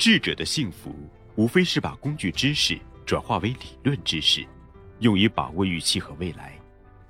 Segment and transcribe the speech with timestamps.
[0.00, 0.94] 智者的幸福，
[1.36, 4.42] 无非是把工具知识转化为理论知识，
[5.00, 6.54] 用于把握预期和未来。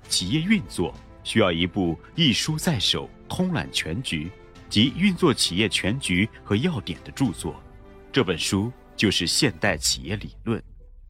[0.09, 0.93] 企业运作
[1.23, 4.29] 需要一部一书在手、通览全局
[4.69, 7.55] 及运作企业全局和要点的著作。
[8.11, 10.59] 这本书就是《现代企业理论》。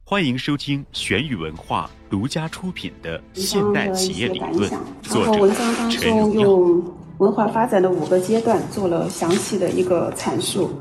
[0.04, 4.70] 欢迎收听玄宇文化独家出品的《现代企业理论》，
[5.02, 10.80] 作者陈荣用文化发展的五个阶段做了详细的一个阐述。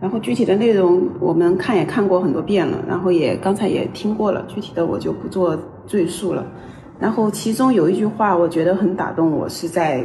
[0.00, 5.54] 然后具体的内容我们看也看过很多遍了，然后也刚才也听过了，具体的我就不做
[5.86, 6.46] 赘述了。
[6.98, 10.02] 然后其中有一句话我觉得很打动我，是在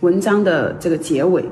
[0.00, 1.44] 文章的这个结尾，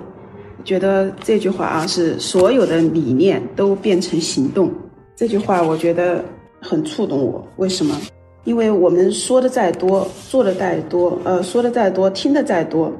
[0.64, 4.72] 觉得这句话啊是所有的理念都变成行动。
[5.14, 6.24] 这句话我觉得
[6.60, 7.96] 很触动我，为什么？
[8.42, 12.92] 因为我们说的再多，做的再多，呃，说的再多，听的再多，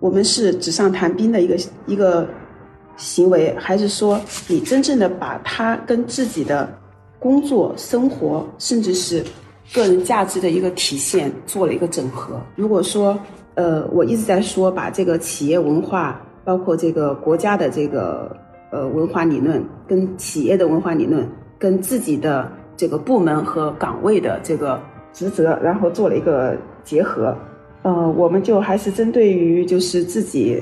[0.00, 1.56] 我们是纸上谈兵的一个
[1.86, 2.26] 一个。
[2.98, 6.68] 行为，还是说你真正的把它跟自己的
[7.18, 9.24] 工作、生活，甚至是
[9.72, 12.40] 个人价值的一个体现做了一个整合？
[12.56, 13.16] 如果说，
[13.54, 18.36] 呃，我一直在说把这个企业文化，包括这个国家的这个
[18.72, 21.24] 呃文化理论，跟企业的文化理论，
[21.56, 24.80] 跟自己的这个部门和岗位的这个
[25.12, 27.32] 职责，然后做了一个结合，
[27.82, 30.60] 呃，我们就还是针对于就是自己。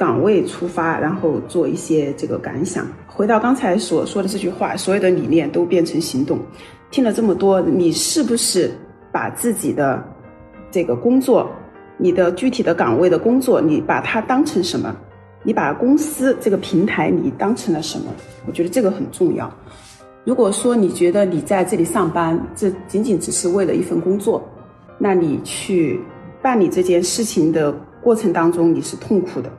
[0.00, 2.86] 岗位出发，然后做一些这个感想。
[3.06, 6.38] 回到刚才所说的这句话，所有的理念都变成行动。
[6.90, 8.70] 听了这么多，你是不是
[9.12, 10.02] 把自己的
[10.70, 11.50] 这个工作，
[11.98, 14.96] 你的具体的岗位的工作，你把它当成什么？
[15.42, 18.06] 你把公司这个平台你当成了什么？
[18.46, 19.52] 我觉得这个很重要。
[20.24, 24.42] 如果说你觉得你在这里上班，这仅仅只是为了一份工作，
[24.96, 26.00] 那你去
[26.40, 29.50] 办理这件事情的过程当中，你是痛苦的。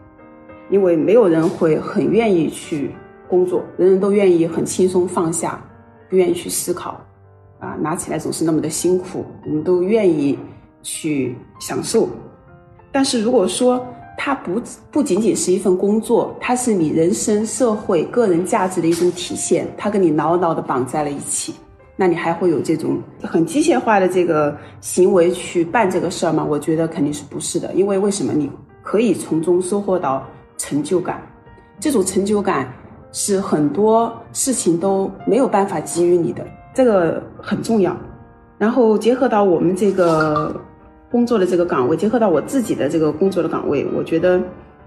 [0.72, 2.89] 因为没有人会很愿意去
[3.30, 5.62] 工作，人人都愿意很轻松放下，
[6.09, 7.00] 不愿意去思考，
[7.59, 9.25] 啊，拿起来总是那么的辛苦。
[9.46, 10.40] 我们都愿意
[10.81, 12.07] 去享受，
[12.90, 13.85] 但是如果说
[14.18, 21.53] 它不不仅仅是一份工作，它是你人生、社会、个人价值的一种体现，它跟你牢牢的绑在了一起，
[21.97, 26.46] 那你还会有这种很机械化的这个行为去办这个事儿吗？
[26.50, 28.31] 我觉得肯定是不是的，因为为什么？
[28.31, 28.50] 你
[28.81, 30.25] 可以从中收获到。
[30.61, 31.19] 成就感，
[31.79, 32.72] 这种成就感
[33.11, 37.97] 是很多事情都没有办法给予你的，这个很重要。
[38.59, 40.55] 然后结合到我们这个
[41.09, 44.39] 工作的这个岗位，结合到我自己的这个工作的岗位，我觉得，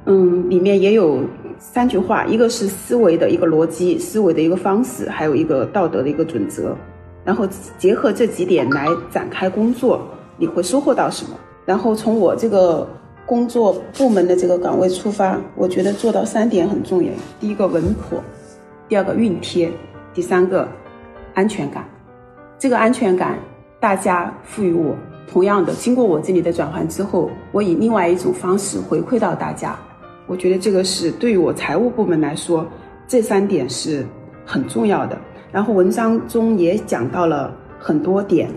[0.05, 1.19] 嗯，里面也有
[1.59, 6.73] 三句话，一个是思维的一个逻辑，思维的一个方式，还有一个道德的一个准则。
[7.25, 7.49] 然后
[7.79, 10.01] 结合这几点来展开工作，
[10.37, 11.37] 你会收获到什么？
[11.67, 12.87] 然后从我这个。
[13.27, 18.23] 工作部门的这个岗位出发，我觉得做到三点很重要：第一个稳妥，
[18.89, 19.71] 第二个熨贴，
[20.13, 20.69] 第三个
[21.33, 21.85] 安全感。
[22.59, 23.39] 这个安全感，
[23.81, 24.95] 大家赋予我，
[25.27, 29.75] 同样的，经过我这里的转换之后，我以另外一种方式回馈到大家。
[30.27, 32.67] 我觉得这个是对于我财务部门来说，
[33.07, 34.07] 这三点是
[34.45, 35.19] 很重要的。
[35.51, 38.51] 然后文章中也讲到了很多点，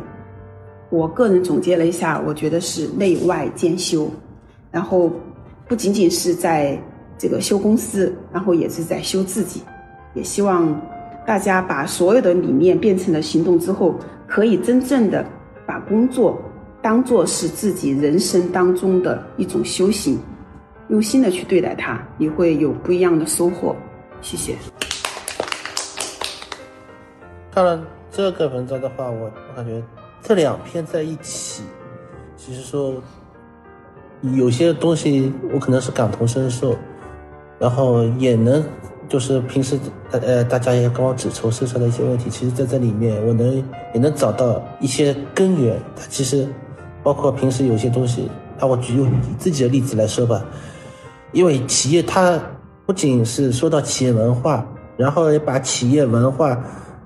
[0.89, 4.09] 我个人总结了一下，我觉得是内外兼修。
[4.71, 5.11] 然后，
[5.67, 6.79] 不仅仅是在
[7.17, 9.63] 这个修公司，然后也是在修自己。
[10.13, 10.79] 也希望
[11.25, 13.95] 大家把所有的理念变成了行动之后，
[14.27, 15.25] 可以真正的
[15.65, 16.39] 把工作
[16.81, 20.19] 当做是自己人生当中的一种修行，
[20.89, 23.75] 用心的去对待它，你会有不一样的收获。
[24.21, 24.55] 谢谢。
[27.51, 29.81] 看了这个文章的话，我我感觉
[30.21, 31.63] 这两篇在一起，
[32.35, 32.93] 其实说。
[34.21, 36.75] 有些东西我可能是感同身受，
[37.59, 38.63] 然后也能
[39.07, 39.77] 就是平时
[40.09, 43.63] 大呃大家也跟我指出身上的一些问题，其实在这里面我能
[43.93, 45.79] 也能找到一些根源。
[45.95, 46.47] 它其实
[47.03, 48.27] 包括平时有些东西，
[48.59, 50.43] 那我举用自己的例子来说吧，
[51.31, 52.39] 因为企业它
[52.85, 54.65] 不仅是说到企业文化，
[54.97, 56.59] 然后也把企业文化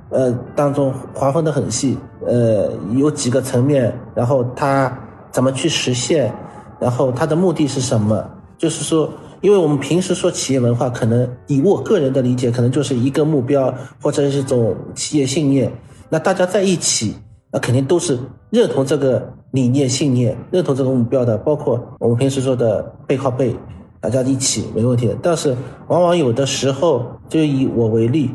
[0.09, 4.97] 呃当中划分的很细，呃有几个层面，然后它
[5.29, 6.33] 怎么去实现。
[6.81, 8.27] 然后它的目的是什么？
[8.57, 9.09] 就是说，
[9.41, 15.71] 因为我们平时说企业文化，可能以我个人的理解，可能就是一个目标或者是一种企业信念。
[16.09, 17.15] 那大家在一起，
[17.51, 18.19] 那肯定都是
[18.49, 21.37] 认同这个理念、信念，认同这个目标的。
[21.39, 23.55] 包括我们平时说的背靠背，
[23.99, 25.17] 大家一起没问题的。
[25.21, 25.55] 但是
[25.87, 28.29] 往往有的时候，就以我为例，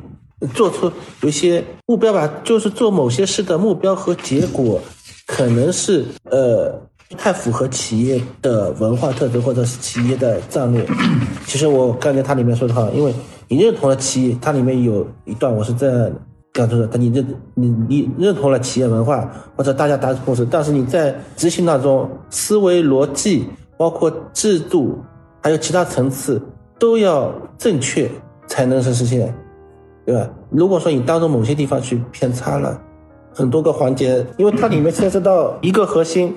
[0.55, 0.91] 做出
[1.21, 4.81] 有些目标吧，就是做某些事的目标和结果，
[5.27, 6.81] 可能是呃。
[7.09, 10.85] 不太符合企业的文化特征，或者是企业的战略。
[11.47, 13.15] 其实我感觉它里面说的好，因为
[13.49, 16.11] 你认同了企业，它里面有一段我是这样
[16.53, 17.25] 感受的，但你认
[17.55, 24.99] 你你认同了企业文化或者大家达成共识，但是你在执行当中思维逻辑包括制度
[25.43, 26.43] 还有其他层次
[26.77, 28.11] 都要正确
[28.49, 29.33] 才能是实现，
[30.05, 30.29] 对吧？
[30.51, 32.81] 如果说你当中某些地方去偏差了，
[33.33, 36.35] 很多个环节，因为它里面牵涉到一个核心、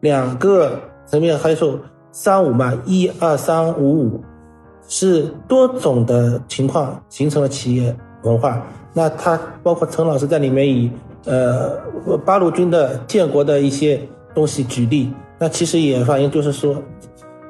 [0.00, 1.78] 两个层面，还有说
[2.12, 4.20] 三五嘛，一二三五五。
[4.90, 8.66] 是多种的情况形成了企业文化。
[8.94, 10.90] 那他包括陈老师在里面以
[11.26, 11.78] 呃
[12.24, 14.00] 八路军的建国的一些
[14.34, 16.74] 东西举例，那其实也反映就是说，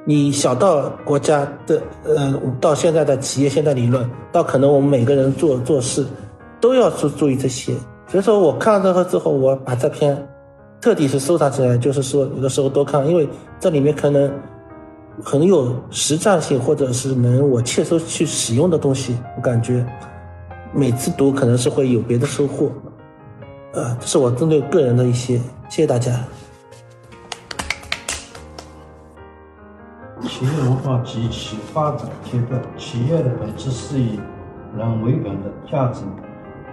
[0.04, 6.04] 你小到国家的呃到现在的企业现代理论，到可能我们每个人做做事
[6.60, 7.72] 都要去注意这些。
[8.08, 10.28] 所以说我看了这个之后，我把这篇
[10.80, 13.28] 特地是收藏起来，就是说有的时候多看，因为
[13.60, 14.30] 这里面可能。
[15.20, 19.84] 很有实战性，或者是能我切身去使用的东西，我感觉
[20.72, 22.70] 每次读可能是会有别的收获。
[23.72, 25.38] 呃，这是我针对个人的一些，
[25.68, 26.12] 谢谢大家。
[30.22, 34.20] 企业文化及其发展阶段，企业的本质是以
[34.76, 36.02] 人为本的价值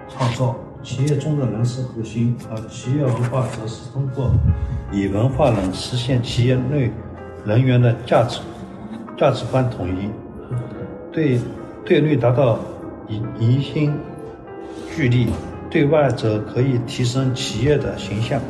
[0.08, 4.32] 创造，企业中的人是核心，而企业文化则是通过
[4.92, 6.92] 以文化人实现企业内。
[7.44, 8.40] 人员的价值
[9.16, 10.10] 价值观统一，
[11.12, 11.40] 对
[11.86, 12.58] 对内达到
[13.08, 13.94] 以凝心
[14.96, 15.28] 聚力，
[15.70, 18.42] 对外则可以提升企业的形象，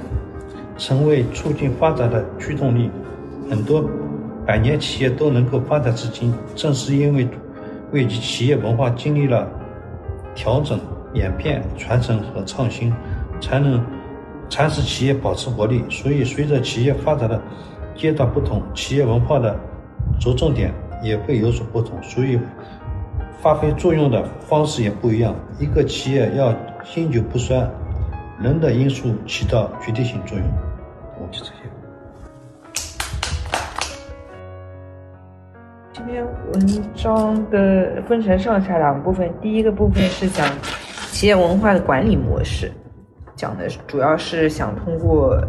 [0.78, 2.90] 成为促进发展的驱动力。
[3.50, 3.84] 很多
[4.46, 7.28] 百年企业都能够发展至今，正是因为
[7.92, 9.46] 为其企业文化经历了
[10.34, 10.80] 调整、
[11.16, 12.94] 演变、传承和创新，
[13.42, 13.84] 才能
[14.48, 15.84] 才使企业保持活力。
[15.90, 17.42] 所以，随着企业发展的。
[17.98, 19.58] 阶段不同，企业文化的
[20.20, 20.70] 着重点
[21.02, 22.38] 也会有所不同，所以
[23.40, 25.34] 发挥作用的方式也不一样。
[25.60, 26.54] 一个企业要
[26.84, 27.66] 经久不衰，
[28.38, 30.46] 人的因素起到决定性作用。
[31.18, 31.54] 我就这些。
[35.94, 40.46] 这篇文章的分成上下两部分，第一个部分是讲
[41.16, 42.70] 企业文化的管理模式，
[43.38, 45.42] 讲的主要是想通过。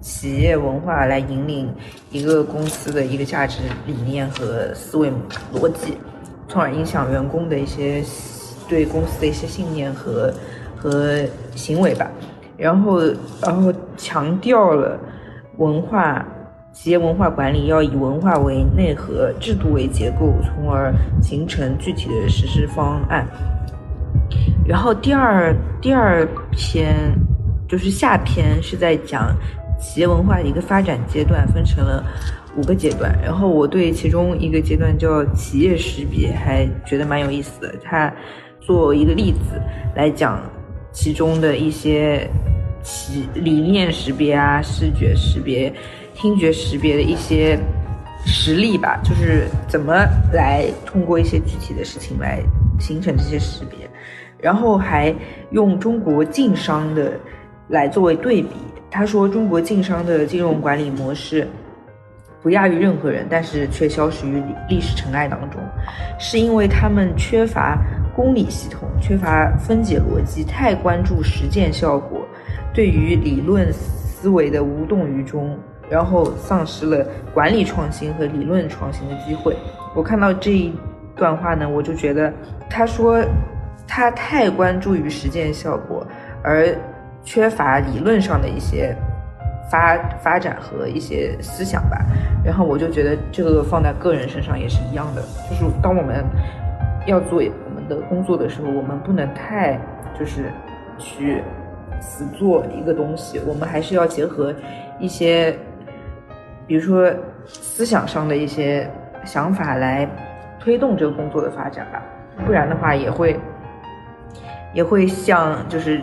[0.00, 1.70] 企业文化来引领
[2.10, 5.12] 一个公司的一个价值理念和思维
[5.52, 5.98] 逻辑，
[6.48, 8.02] 从而影响员工的一些
[8.66, 10.32] 对公司的一些信念和
[10.74, 11.22] 和
[11.54, 12.10] 行为吧。
[12.56, 13.00] 然后，
[13.42, 14.98] 然后强调了
[15.58, 16.26] 文化
[16.72, 20.90] 企业文化管理要以文化为内核，制度为结构，从而
[21.20, 23.26] 形成具体的实施方案。
[24.66, 26.94] 然后第二第二篇
[27.68, 29.36] 就是下篇是在讲。
[29.82, 32.04] 企业文化的一个发展阶段分成了
[32.54, 37.74] 五个阶段，然后我对其中一个阶段叫企业识别还觉得蛮有意思的。
[37.82, 38.12] 它
[38.60, 39.58] 做一个例子
[39.96, 40.38] 来讲
[40.92, 42.28] 其中的一些
[42.82, 45.72] 企理念识别啊、视觉识别、
[46.12, 47.58] 听觉识别的一些
[48.26, 49.94] 实例吧，就是怎么
[50.30, 52.42] 来通过一些具体的事情来
[52.78, 53.89] 形成这些识别，
[54.42, 55.14] 然后还
[55.50, 57.12] 用中国晋商的
[57.68, 58.50] 来作为对比。
[58.90, 61.46] 他说：“中国晋商的金融管理模式
[62.42, 65.60] 不亚于任何人，但是却消失于历史尘埃当中，
[66.18, 67.78] 是因为他们缺乏
[68.16, 72.26] 公理系统，缺乏分解逻辑，太关注实践效果，
[72.74, 75.56] 对于理论思维的无动于衷，
[75.88, 79.54] 然后丧失了管理创新和理论创新的机会。”
[79.94, 80.72] 我看到这一
[81.14, 82.32] 段话呢，我就觉得
[82.68, 83.22] 他说
[83.90, 86.06] 他太关注于实践效果，
[86.42, 86.72] 而。
[87.22, 88.96] 缺乏理论上的一些
[89.70, 91.98] 发发展和一些思想吧，
[92.42, 95.20] 然后我就觉得这个放在个人身上也是一样的，
[95.50, 96.24] 就是当我们
[97.06, 99.78] 要做我们的工作的时候，我们不能太
[100.18, 100.50] 就是
[100.96, 101.42] 去
[102.00, 104.52] 死做一个东西，我们还是要结合
[104.98, 105.54] 一些，
[106.66, 107.12] 比如说
[107.46, 108.90] 思想上的一些
[109.26, 110.08] 想法来
[110.58, 112.02] 推动这个工作的发展吧，
[112.46, 113.38] 不然的话也会
[114.72, 116.00] 也会像就是。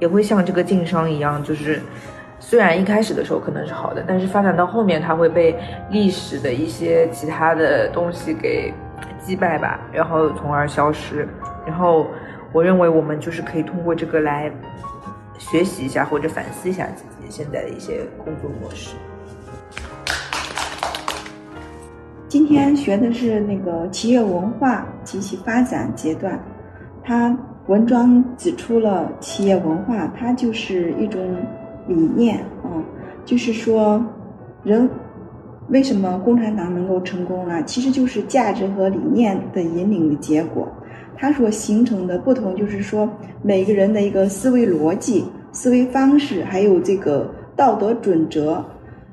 [0.00, 1.80] 也会像这个晋商一样，就是
[2.40, 5.56] 虽然一开始的时候可能是好的，但是发展到后面，它会被
[5.88, 8.74] 历史的一些其他的东西给
[9.24, 11.26] 击败吧，然后从而消失。
[11.64, 12.08] 然后
[12.52, 14.50] 我认为我们就是可以通过这个来
[15.38, 18.96] 学习一下或者反思一下自己现在的一些工作模式。
[22.28, 26.38] 今天学的是那个企业文化及其发展阶段，
[27.04, 27.36] 它。
[27.66, 31.18] 文章指出了企业文化，它就是一种
[31.88, 32.76] 理念啊，
[33.24, 34.04] 就是说，
[34.62, 34.86] 人
[35.70, 37.62] 为什么共产党能够成功呢？
[37.64, 40.68] 其实就是价值和理念的引领的结果。
[41.16, 43.08] 它所形成的不同，就是说
[43.40, 48.62] 每个人的一个思维逻辑、思维方式，还有这个道德准则。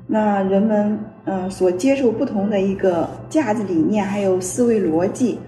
[0.06, 5.38] 那人们嗯所接受不同的一个价值理念，还有思维逻辑，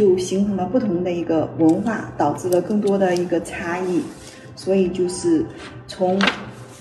[0.00, 4.00] 就形成了不同的一个文化，导致了更多的一个差异。
[4.56, 5.44] 所以就是
[5.86, 6.18] 从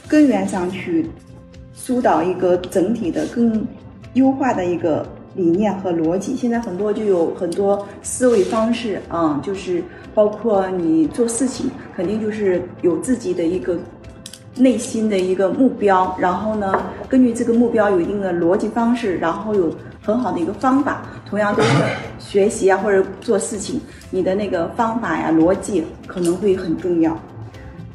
[0.07, 1.05] 根源上去
[1.73, 3.67] 疏导一个整体的更
[4.13, 6.33] 优化的一个理念和逻辑。
[6.33, 9.83] 现在很多就有很多思维方式啊，就是
[10.15, 13.77] 包括你做事情，肯定就是有自己的一个。
[14.55, 21.03] 内心的一个目标，然后呢，根据这个目标有一定的逻辑方式，然后有很好的一个方法。
[21.29, 21.69] 同样都是
[22.17, 27.17] 学习啊，或者做事情，你的那个方法呀、逻辑可能会很重要。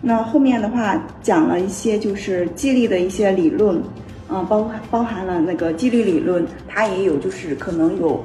[0.01, 3.83] 那后面的话讲了一些就是激励的一些理论，
[4.29, 8.23] 嗯，包包含了那个激励理论，它也有就是可能有。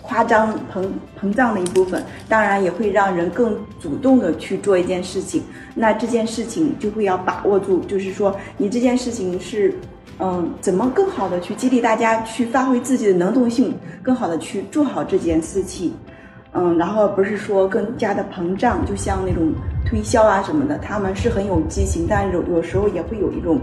[0.00, 0.86] 夸张膨
[1.20, 5.42] 膨胀的一部分，当然也会让人更主动的去做一件事情。
[5.74, 9.74] 那这件事情就会要把握住，就是说你这件事情是，
[10.20, 15.92] 嗯，怎么更好的去激励大家去发挥自己的能动性，更好的去做好这件事情。
[16.52, 19.52] 嗯，然后不是说更加的膨胀，就像那种
[19.86, 23.60] 推销啊什么的，他们是很有激情，但有有时候也会有一种。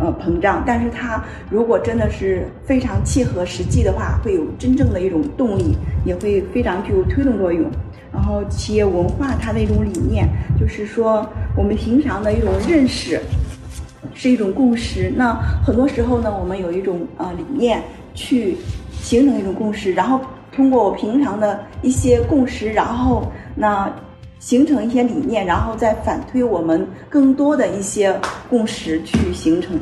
[0.00, 7.68] 呃，膨胀，但是它如果真的是非常切合实际的话，会有真正的一种动力，也会非常具有推动作用。
[8.12, 13.20] 然后企业文化它的一种理念，就是说我们平常的一种认识
[14.14, 15.12] 是一种共识。
[15.16, 15.34] 那
[15.64, 17.82] 很多时候呢，我们有一种呃理念
[18.14, 18.56] 去
[19.00, 20.20] 形成一种共识，然后
[20.52, 23.90] 通过我平常的一些共识，然后那。
[24.40, 28.16] 形成一些理念，然后再反推我们更多的一些
[28.48, 29.76] 共识去形成，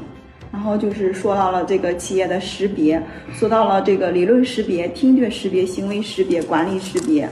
[0.50, 3.00] 然后就是说到了这个企业的识别，
[3.35, 7.28] 说到了这个理论识别、听觉识别、行为识别、管理识别。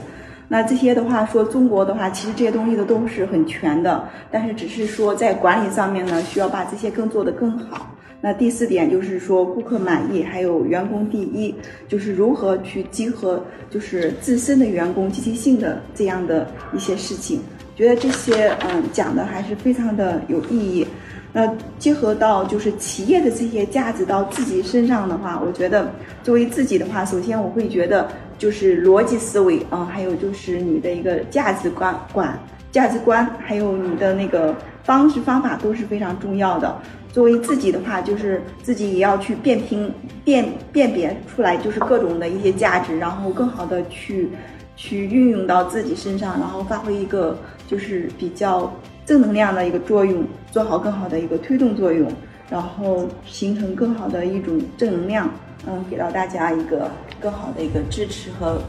[0.47, 7.91] 那这些的话说中国的话，其实这些东西的都是很全的，但是只是说在管理上面呢，需要把这些更做得更好。
[8.21, 11.53] 那第四点就是说，顾客满意，还有员工第一，
[11.87, 17.41] 就是如何去集合，就是自身的员工积极性的这样的一些事情。
[17.75, 20.87] 觉得这些嗯讲的还是非常的有意义。
[21.33, 25.91] 那结合到就是企业的这些价值到自己身上的话，我觉得
[26.23, 32.37] 作为自己的话，首先我会觉得就是逻辑思维啊，还有就是你的一个价值观、管
[32.71, 36.77] 价值观，还有你的那个方式方法都是非常重要的。
[37.11, 39.89] 作为自己的话，就是自己也要去辨听、
[40.25, 44.29] 辨辨别出来，就是各种的一些价值，然后更好的去
[44.75, 47.39] 去运用到自己身上，然后发挥一个
[47.69, 48.69] 就是比较
[49.05, 52.11] 正能量的一个作用，做好更好的一个推动作用，
[52.49, 55.29] 然后形成更好的一种正能量，
[55.65, 56.91] 嗯，给到大家一个
[57.25, 58.61] 更好的一个支持和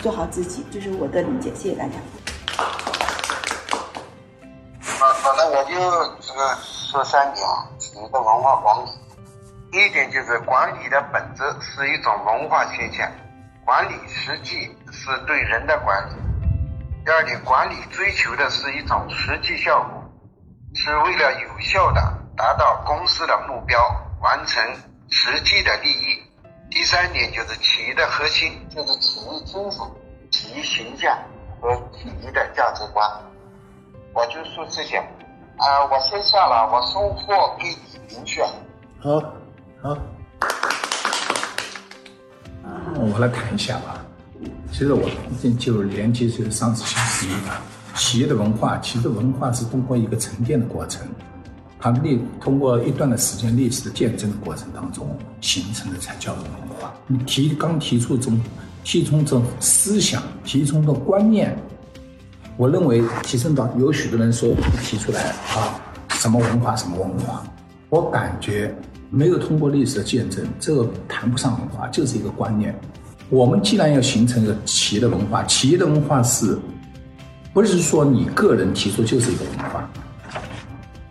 [0.00, 1.94] 做好自己，这是我的理解，谢谢大家。
[4.80, 5.74] 好，好的，我就
[6.20, 6.56] 这个。
[6.88, 8.88] 说三点啊，企业的文化管理。
[9.72, 13.10] 第一点就是管理的本质是一种文化现象，
[13.64, 16.14] 管理实际是对人的管理。
[17.04, 20.02] 第二点，管理追求的是一种实际效果，
[20.74, 22.00] 是为了有效的
[22.36, 23.78] 达到公司的目标，
[24.22, 24.64] 完成
[25.10, 26.27] 实际的利益。
[26.70, 29.80] 第三点就是企业的核心就是企业精神、
[30.30, 31.18] 企业形象
[31.60, 33.08] 和企业的价值观。
[34.14, 34.96] 我就说这些。
[35.56, 38.40] 啊，我先下了，我送货给你明去。
[39.00, 39.20] 好，
[39.82, 39.98] 好。
[42.94, 44.04] 我来谈一下吧。
[44.70, 45.10] 其实我
[45.58, 47.02] 就连接着上次讲
[47.44, 47.60] 的，
[47.96, 51.04] 企业的文化，其实文化是通过一个沉淀的过程，
[51.80, 56.92] 它历通过一段的时间历史的见证的过程当中形成的才叫做文化。
[57.06, 58.40] 你提刚提出中
[58.84, 61.56] 提出这思想，提出的观念。
[62.56, 64.48] 我认为提升到有许多人说
[64.82, 67.44] 提出来啊，什么文化什么文化，
[67.88, 68.74] 我感觉
[69.10, 72.74] 没有通过历史的见证，这个谈不上文化，就是一个观念。
[73.30, 76.58] 我们既然要形成一个企业的文化，企业的文化是，
[77.52, 79.88] 不是说你个人提出就是一个文化，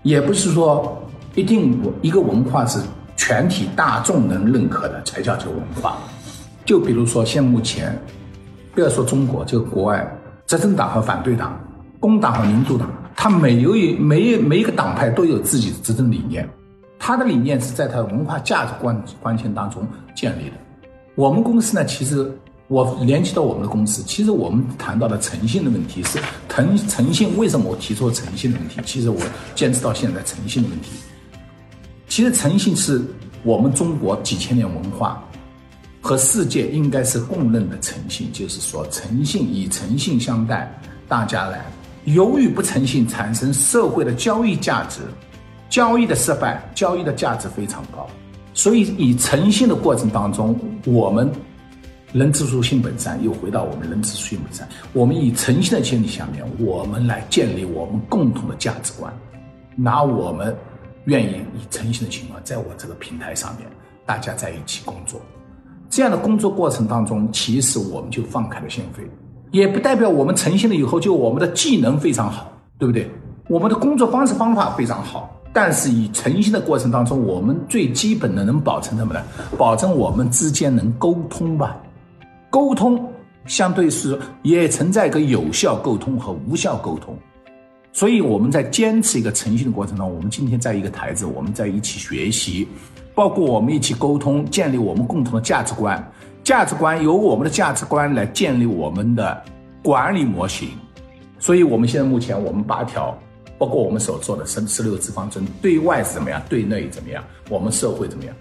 [0.04, 1.01] 也不是说
[1.36, 2.80] 一定一个文化是
[3.16, 5.98] 全体大众能认可的才叫做文化。
[6.66, 7.98] 就比如说现目前，
[8.74, 10.06] 不要说中国，就国外。
[10.46, 11.60] 执政党和反对党，
[12.00, 16.48] 工党和民主党，它每有一每一每一个党派都有自己的执政理念，
[16.98, 19.86] 它的理念是在它的文化价值观观念当中
[20.16, 20.56] 建立的。
[21.16, 22.32] 我们公司呢，其实
[22.70, 26.20] 我联系到我们的公司，其实我们谈到的诚信的问题是
[26.50, 27.38] 诚诚信。
[27.38, 28.82] 为什么我提出诚信的问题？
[28.86, 29.18] 其实我
[29.56, 30.90] 坚持到现在诚信的问题。
[32.10, 33.02] 其实诚信是
[33.44, 35.24] 我们中国几千年文化
[36.02, 40.70] 和世界应该是共认的诚信，就是说诚信以诚信相待，
[41.08, 41.66] 大家来。
[42.04, 45.00] 由于不诚信，产生社会的交易价值，
[45.70, 48.06] 交易的失败，交易的价值非常高。
[48.54, 51.32] 所以以诚信的过程当中，我们
[52.14, 54.68] 人之初性本善，又回到我们人之初性本善。
[54.94, 59.14] 我们以诚信的前提下面，我们来建立我们共同的价值观，
[59.76, 60.56] 拿我们。
[61.06, 63.66] 愿意以诚信的情况，在我这个平台上面，
[64.06, 65.22] 大家在一起工作，
[65.90, 69.08] 这样的工作过程当中，其实我们就放开了心扉，
[69.52, 73.10] 也不代表我们诚信了以后就我们的技能非常好，对不对？
[73.48, 79.22] 我们的工作方式方法非常好，但是以诚信的过程当中，我们最基本的能保证什么呢？
[79.58, 81.78] 保证我们之间能沟通吧？
[82.50, 83.12] 沟通
[83.46, 87.18] 相对是也存在一个有效沟通和无效沟通。
[87.92, 92.68] 所以我们在坚持一个诚信的过程中，我们今天在一个台子，我们在一起学习，
[93.16, 96.12] 包括我们一起沟通，建立我们共同的价值观。
[96.44, 99.44] 价值观由我们的价值观来建立我们的
[99.84, 100.70] 管理模型。
[101.39, 103.18] 所以，我们现在目前我们八条，
[103.58, 108.36] 包括我们所做的十十六次方针，对外是怎么样，对内怎么样，我们社会怎么样？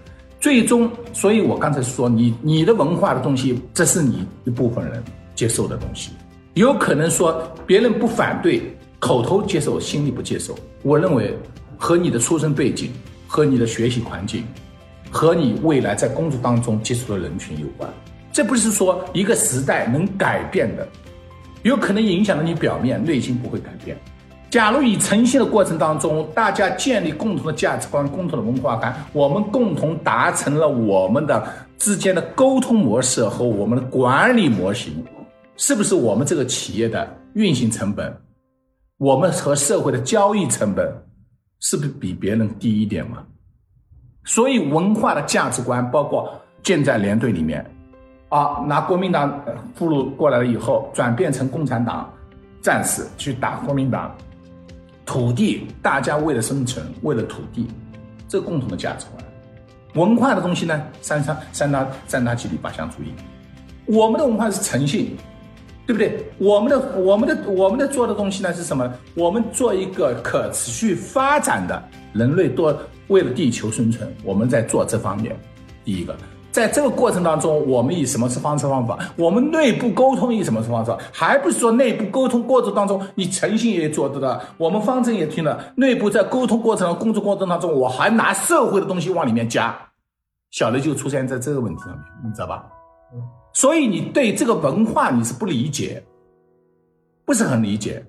[0.47, 5.03] 最终，所以我刚才说，你你的文化的东西，这是你一部分人
[5.35, 6.11] 接受的东西，
[6.53, 8.61] 有可能说别人不反对。
[8.97, 10.57] 口头接受，心里不接受。
[10.83, 11.37] 我认为
[11.77, 12.91] 和你的出生背景、
[13.27, 14.45] 和你的学习环境、
[15.11, 17.93] 和你未来在工作当中接触的人群有关。
[18.31, 20.87] 这不是说一个时代能改变的，
[21.63, 23.97] 有可能影响了你表面，内心不会改变。
[24.49, 35.03] 假如以诚信的过程当中，大家建立共同的价值观、共同的文化观，我们共同达成了我们的之间的沟通模式和我们的管理模型，
[35.57, 38.15] 是不是我们这个企业的运行成本？
[38.97, 40.91] 我们和社会的交易成本
[41.59, 43.17] 是不是比别人低一点嘛？
[44.23, 47.63] 所以文化的价值观，包括建在连队里面，
[48.29, 49.43] 啊，拿国民党
[49.75, 52.09] 俘虏过来了以后，转变成共产党
[52.61, 54.15] 战士去打国民党，
[55.07, 57.65] 土地，大家为了生存，为了土地，
[58.27, 59.25] 这共同的价值观。
[59.95, 63.07] 文化的东西呢，三三三大三大纪律八项注意，
[63.87, 65.17] 我们的文化是诚信。
[65.87, 66.21] 对不对？
[66.37, 68.93] 我们的我们的我们的做的东西呢是什么？
[69.15, 75.33] 我们做一个可持续发展的人类多为了地球生存，我们在做这方面。
[75.85, 76.13] 第一个，
[76.51, 78.97] 在这个过程当中，我们以什么是方式方法？
[79.15, 80.91] 我们内部沟通以什么是方式？
[81.11, 85.71] 还不是说内部沟通过程当中，你诚信也做得到，我们方针也听了。
[85.75, 89.77] 内部在沟通过程、工作过程当中，我还拿社会的东西往里面加，
[90.49, 92.65] 小的就出现在这个问题上面，你知道吧？
[93.53, 96.03] 所以你对这个文化你是不理解，
[97.25, 98.05] 不是很理解，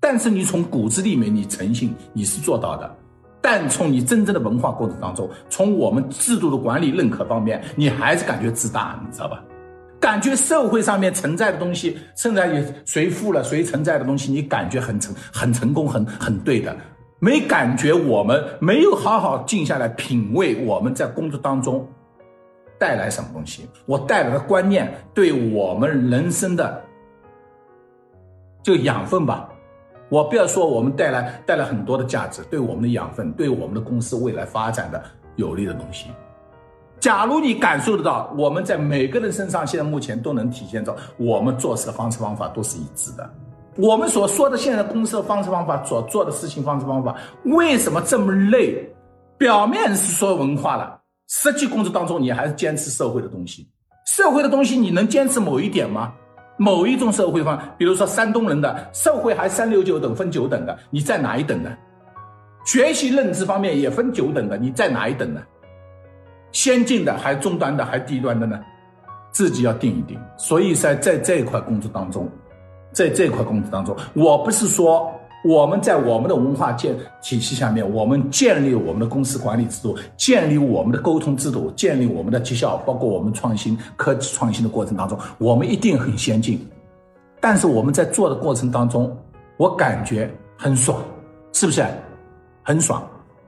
[0.00, 2.96] 但是你从骨子里面你诚信你是做到的，
[3.40, 9.42] 但从你真正的文化过程当中，从我们制度的管理认可方面，你还是感觉自大，你知道吧？
[9.98, 16.76] 感觉社会上面存在的东西，现在也谁富了谁存在的东西，你感觉很成很成功很很对的，
[17.18, 21.86] 没感觉我们没有好好静下来品味我们在工作当中。
[22.78, 23.68] 带来什么东西？
[23.84, 26.82] 我带来的观念对我们人生的
[28.62, 29.46] 就养分吧。
[30.10, 35.02] 我不要说我们带来带来很多的价值，对我们的养分，对我们的公司未来发展的
[35.36, 36.08] 有利的东西。
[36.98, 43.30] 假如你感受得到，我们在每个人身上现在目前都能体现到我们做事的方式方法都是一致的。
[43.76, 48.86] 我们所说的现在公司的方式方法，所做的事情方式方法，为什么这么累？
[49.38, 51.00] 表面是说文化了。
[51.28, 53.66] 实际工作当中，你还是坚持社会的东西。
[54.04, 56.12] 社会的东西，你能坚持某一点吗？
[56.60, 61.70] 某一种社会方，比如说山东人的社会还三六九等分九等的，你在哪一等呢？
[62.66, 65.40] 学习认知方面也分九等的，你在哪一等呢？
[66.52, 68.60] 先进的还中端的还低端的呢？
[69.32, 70.20] 自己要定一定。
[70.36, 72.28] 所以在在这一块工作当中，
[72.92, 75.10] 在这块工作当中，我不是说。
[75.42, 86.66] 我们在我们的文化建体系下面，我们建立我们的公司管理制度，建立我们的沟通制度，建立我们的绩效，包括我们创新科技创新的过程当中，我们一定很先进。
[87.40, 89.16] 但是我们在做的过程当中，
[89.56, 91.02] 我感觉很爽，
[91.52, 91.82] 是不是？
[92.62, 93.02] 很爽。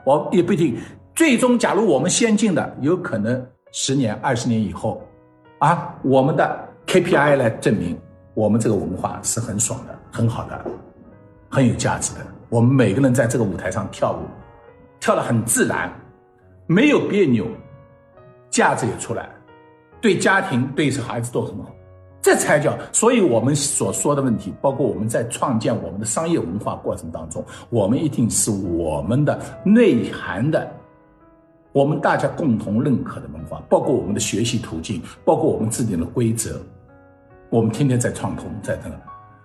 [0.05, 0.77] 我也不一定。
[1.15, 5.03] 最终，假如我们先进的，有可能十年、二十年以后，
[5.59, 7.99] 啊，我们的 KPI 来证明
[8.33, 10.65] 我们这个文化是很爽的，很好的。
[11.53, 14.25] 很有价值的，我们每个人在这个舞台上跳舞，
[14.99, 15.93] 跳得很自然，
[16.67, 17.47] 没有别扭，
[18.49, 19.29] 价值也出来，
[20.01, 21.71] 对家庭对孩子都很好，
[22.23, 22.75] 这才叫。
[22.91, 30.67] 所以我们所说的问题，包括我们在创建我们的商业文化过程当中，我们一定是我们的内涵的
[31.73, 36.59] 我们大家共同认可的文化，包括我们的学习途径，包括我们制定的规则，
[37.51, 38.91] 我们天天在创通，在这，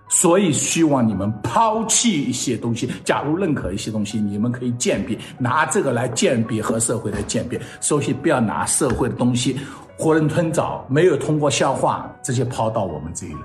[0.08, 2.90] 所以希望你们抛弃一些东西。
[3.04, 7.60] 假如认可一些东西，你们可以鉴别，拿这个来鉴别和社会来鉴别。
[7.80, 9.58] 首先不要拿社会的东西
[9.98, 13.40] 囫囵吞枣，没有通过消化，直接抛到我们这里来。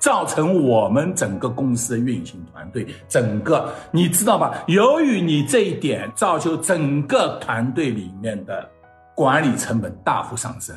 [0.00, 4.62] 造成我们整个公司的运行团队，整个你知道吧？
[4.66, 8.68] 由于你这一点，造就整个团队里面的
[9.14, 10.76] 管理成本大幅上升。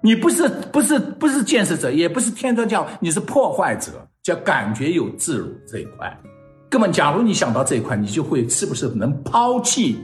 [0.00, 3.92] 你不是不是不是建设者，也不是添砖加瓦，你是破坏者，
[4.26, 6.12] 叫感觉有自如这一块。
[6.68, 10.00] 根本，假如你想到这一块，你就会是不是能抛弃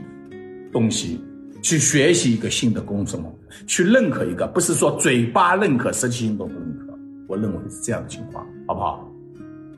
[0.71, 1.21] 东西，
[1.61, 3.19] 去学习一个新的工作，
[3.67, 6.97] 去认可一个，不是说嘴巴认可，实际行动不认可。
[7.27, 9.05] 我认为是这样的情况，好不好？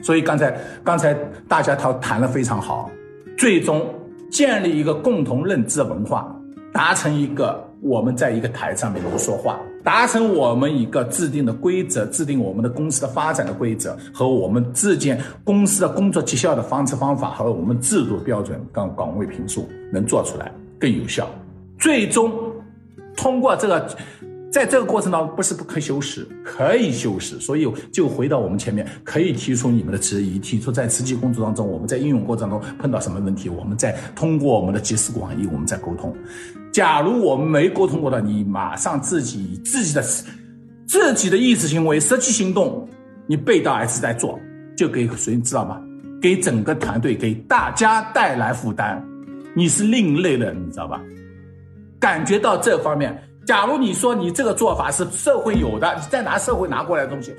[0.03, 1.15] 所以刚才刚才
[1.47, 2.91] 大家谈谈的非常好，
[3.35, 3.83] 最终
[4.29, 6.39] 建立一个共同认知文化，
[6.71, 21.29] 达成一个我们在一个台上面能说话，达成我们一个制定的规则，制定我们的公司的发展的规则和我们自建公司的工作绩效的方式方法和我们制度标准跟岗位评述能做出来更有效，
[21.77, 22.33] 最终
[23.15, 23.87] 通过这个。
[24.55, 27.37] 在这个过程当中，不是不可修饰，可以修饰。
[27.41, 36.15] 所以就回到我们前面，可以提出你们的质疑，提出在实际工作当中，我们在应用过程中碰到什么问题，我们再通过我们的集思广益，我们再沟通。
[36.71, 40.01] 假如我们没沟通过的，你马上自己自己的
[40.87, 42.87] 自己的意识行为、实际行动，
[43.27, 44.39] 你背道而驰在做，
[44.77, 45.81] 就给谁知道吗？
[46.21, 49.05] 给整个团队、给大家带来负担。
[49.53, 51.01] 你是另类的，你知道吧？
[51.99, 53.21] 感觉到这方面。
[53.45, 57.33] 假如你说你这个做法是社会有的，你再拿社会拿过来的东西，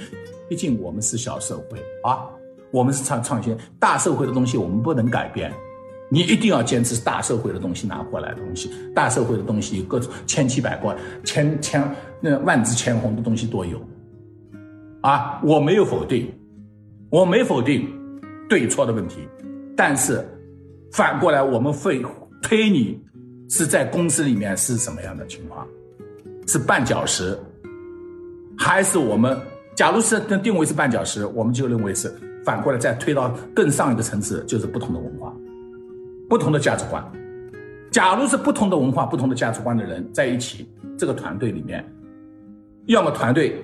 [0.49, 2.25] 毕竟我们是小社会啊，
[2.71, 5.53] 我们是创创新，大社会的东西我们不能改变，
[6.09, 11.83] 你一定要坚持大社会的东西拿过来的东西，大社会的东西各种千奇百怪、千千
[12.21, 13.81] 那万紫千红的东西都有，
[15.01, 16.33] 啊，我没有否定，
[17.11, 17.89] 我没否定
[18.49, 19.27] 对错的问题，
[19.77, 20.25] 但是
[20.93, 22.01] 反过来我们会
[22.41, 22.97] 推你
[23.51, 25.67] 是在公司里面是什么样的情况。
[26.47, 27.39] 是绊脚石，
[28.57, 29.39] 还是我们？
[29.75, 32.11] 假如是定位是绊脚石，我们就认为是
[32.45, 35.35] 反过来再推到更上一个层次，就是不同的文化、
[36.31, 37.05] 不同的价值观。
[37.91, 41.85] 假如是不同的文化、不同的价值观的人在一起，这个团队里面，
[42.87, 43.63] 要么团队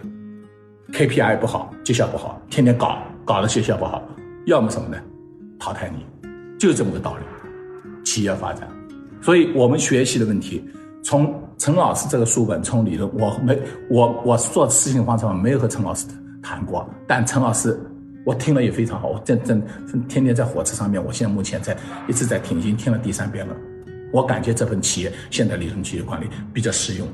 [0.93, 4.03] KPI 不好，绩效不好，天天搞搞的绩效不好；
[4.45, 4.99] 要么什么呢？
[5.59, 6.05] 淘汰你，
[6.59, 7.23] 就这么个道理。
[8.05, 8.69] 企业发展，
[9.21, 10.63] 所以我们学习的问题。
[11.05, 13.57] 从陈老师这个书本，从理论，我没
[13.89, 16.05] 我我做事情方式没有和陈老师
[16.43, 17.79] 谈过，但陈老师
[18.27, 19.63] 我听了也非常好，我真真
[20.09, 21.77] 天天在火车上面，我现在目前在
[22.09, 23.55] 一直在听，已经听了第三遍了。
[24.13, 27.07] 我感觉这本企业现代理论企业管理比较实用，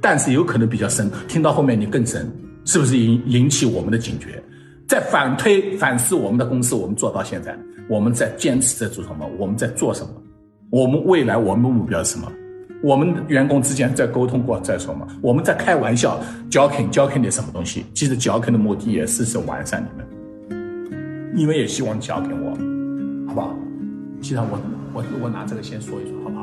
[0.00, 2.26] 但是有可能比较深，听到后面你更深，
[2.64, 4.42] 是不是引引起我们的警觉，
[4.88, 7.54] 在反推反思我们的公司，我们做到现在，
[7.86, 10.08] 我们在坚持在做什么，我们在做什么，
[10.70, 12.32] 我们未来我们的目标是什么？
[12.82, 16.18] 我们员工之间在沟通过再说嘛，我们在开玩笑
[16.50, 17.84] ，joking joking 点什么东西？
[17.92, 22.50] 其实 joking 的目的也是是完善你们，你们也希望教给我，
[23.28, 23.54] 好不好？
[24.22, 24.58] 既然我
[24.94, 26.39] 我我拿这个先说一说，好不好？